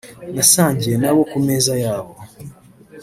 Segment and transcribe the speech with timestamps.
[0.35, 2.13] nasangiye nabo ku meza yabo